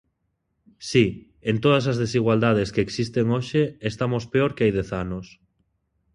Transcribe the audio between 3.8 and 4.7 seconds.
estamos peor que